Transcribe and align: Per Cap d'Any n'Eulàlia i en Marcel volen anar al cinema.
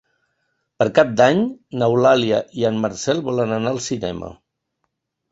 Per 0.81 0.85
Cap 0.99 1.09
d'Any 1.19 1.41
n'Eulàlia 1.81 2.39
i 2.61 2.65
en 2.69 2.79
Marcel 2.85 3.21
volen 3.27 3.53
anar 3.59 3.75
al 3.75 3.83
cinema. 3.89 4.31